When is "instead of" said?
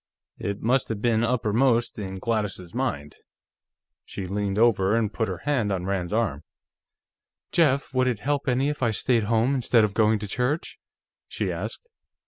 9.53-9.93